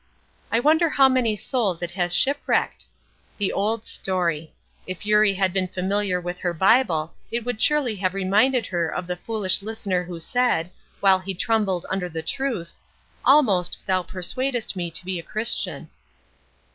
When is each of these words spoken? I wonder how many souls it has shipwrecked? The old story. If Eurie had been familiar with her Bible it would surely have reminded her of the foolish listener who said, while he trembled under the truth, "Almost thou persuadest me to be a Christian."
I 0.51 0.59
wonder 0.59 0.89
how 0.89 1.07
many 1.07 1.35
souls 1.35 1.83
it 1.83 1.91
has 1.91 2.11
shipwrecked? 2.15 2.87
The 3.37 3.53
old 3.53 3.85
story. 3.85 4.51
If 4.87 5.05
Eurie 5.05 5.35
had 5.35 5.53
been 5.53 5.67
familiar 5.67 6.19
with 6.19 6.39
her 6.39 6.55
Bible 6.55 7.13
it 7.29 7.45
would 7.45 7.61
surely 7.61 7.97
have 7.97 8.15
reminded 8.15 8.65
her 8.65 8.89
of 8.91 9.05
the 9.05 9.15
foolish 9.15 9.61
listener 9.61 10.03
who 10.05 10.19
said, 10.19 10.71
while 11.01 11.19
he 11.19 11.35
trembled 11.35 11.85
under 11.91 12.09
the 12.09 12.23
truth, 12.23 12.73
"Almost 13.25 13.77
thou 13.85 14.01
persuadest 14.01 14.75
me 14.75 14.89
to 14.89 15.05
be 15.05 15.19
a 15.19 15.23
Christian." 15.23 15.91